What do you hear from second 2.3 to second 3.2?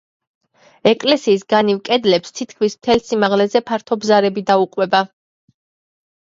თითქმის მთელ